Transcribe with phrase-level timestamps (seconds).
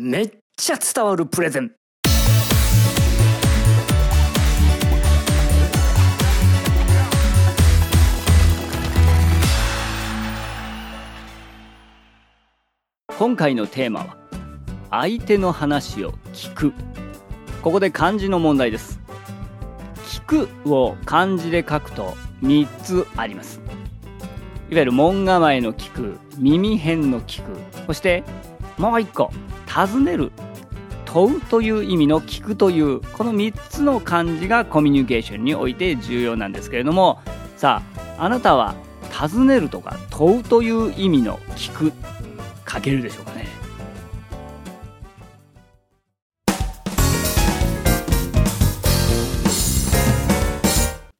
[0.00, 1.72] めっちゃ伝わるプレゼン。
[13.18, 14.16] 今回のテーマは
[14.90, 16.72] 相手の話を聞く。
[17.60, 19.00] ここで漢字の問題です。
[20.04, 23.60] 聞くを漢字で書くと3つあります。
[24.70, 27.50] いわゆる門構えの聞く耳辺の聞く
[27.88, 28.22] そして
[28.76, 29.32] もう一個。
[29.86, 30.32] 尋ねる。
[31.04, 37.20] 問うという意味の聞くというこの3つの漢字がコミュニケーションにおいて重要なんですけれども。
[37.56, 37.82] さ
[38.18, 38.74] ああなたは
[39.10, 41.92] 尋ねるとか問うという意味の聞く
[42.68, 43.46] 書けるでしょうかね。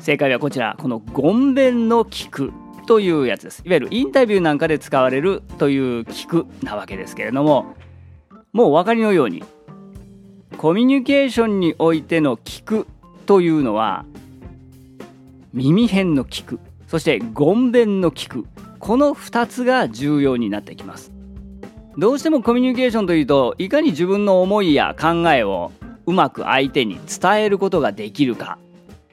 [0.00, 0.76] 正解はこちら。
[0.78, 2.52] この「ごんべんの聞く」
[2.86, 3.62] というやつです。
[3.64, 7.74] いわゆるインタビューなんかで使われるという聞くなわけですけれども。
[8.54, 9.42] もうお分かりのように
[10.56, 12.86] コミュニケーションにおいての聞く
[13.26, 14.06] というのは
[15.52, 18.46] 耳辺の聞くそしてごんべんの聞く
[18.78, 21.10] この2つが重要になってきます。
[21.96, 25.72] どうしてもコミュニケーションというといかに自分の思いや考えを
[26.06, 28.58] うまく相手に伝えることができるか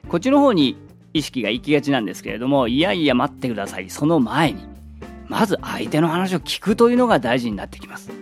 [0.08, 0.76] こっちの方に
[1.14, 4.66] 意識が行きがちなんですけれどもいやいや待ってくださいその前に
[5.28, 8.21] まず相手の話を聞くというのが大事になってきます。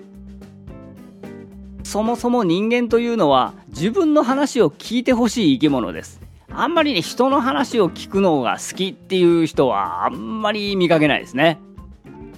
[1.90, 6.20] そもそも人間というのは自分の話を聞いてほしい生き物です。
[6.48, 11.58] あんまりね人の話を聞くのが好きっていう人はあんまり見かけないですね。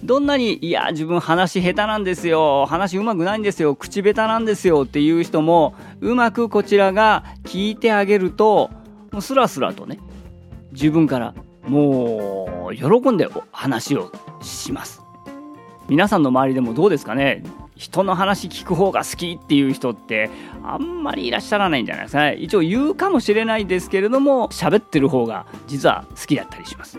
[0.05, 2.65] どんなにいや自分話下手なんですよ。
[2.65, 3.75] 話うまくないんですよ。
[3.75, 8.71] 口下手なんですよっていう人もうまくこちらが聞いてあげると
[9.11, 9.99] もうスラスラとね
[10.73, 11.35] 自分から
[11.69, 15.02] もう喜んで話をします。
[15.93, 17.45] 皆さんの周りでもどうですかね？
[17.77, 20.31] 人の話聞く方が好きっていう人って
[20.65, 22.37] あんまりいらっしゃらないんじゃないですかね？
[22.37, 26.99] 一応言うかもしれないですけれども喋ってる方が実は好きだったりします。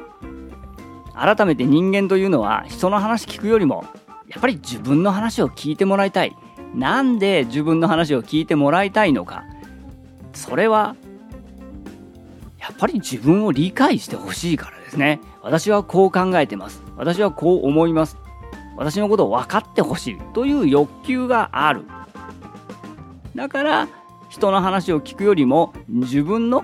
[1.15, 3.83] 改めて人間というのは人の話聞くよりも
[4.27, 6.35] やっぱり自分の話を聞いてもらいたい。
[6.75, 9.43] なんで自分の話を聞いてもらいたいのか。
[10.33, 10.95] それは
[12.59, 15.19] やっぱり自分を理解してほしいからですね。
[15.41, 16.83] 私はこう考えてます。
[16.95, 18.19] 私はこう思います。
[18.78, 21.84] 私のことを分かってほしいという欲求がある
[23.35, 23.88] だから
[24.29, 26.63] 人の話を聞くよりも自分の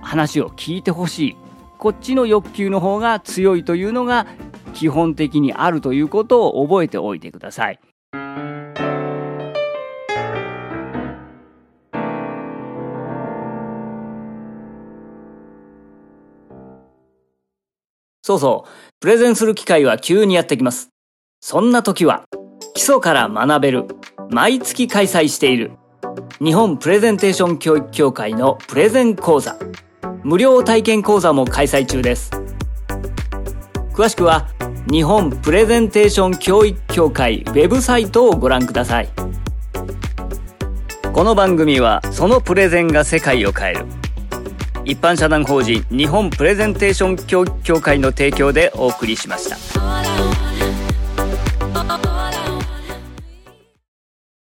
[0.00, 1.36] 話を聞いてほしい
[1.78, 4.26] こっちの欲求の方が強いというのが
[4.72, 7.80] 基本的にあるということを覚えておいてください。
[18.24, 18.70] そうそう、
[19.00, 20.91] プレゼンする機会は急にやってきます。
[21.44, 22.22] そんな時は、
[22.72, 23.86] 基礎から学べる、
[24.30, 25.72] 毎月開催している、
[26.38, 29.56] 日本プレゼンテーション教育協会のプレゼン講座、
[30.22, 32.30] 無料体験講座も開催中です。
[33.92, 34.46] 詳しくは、
[34.88, 39.08] 日本プレゼンテーション教育協会ウェブサイトをご覧ください。
[41.12, 43.86] この番組は、そのプレゼンが世界を変える。
[44.84, 49.81] 一般社団法人日本プレゼンテーション教育協会の提供でお送りしました。